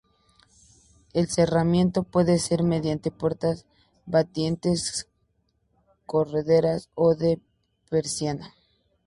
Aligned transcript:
El 1.13 1.29
cerramiento 1.29 2.01
puede 2.01 2.39
ser 2.39 2.63
mediante 2.63 3.11
puertas 3.11 3.67
batientes, 4.07 5.07
correderas 6.07 6.89
o 6.95 7.13
de 7.13 7.39
persiana. 7.87 8.51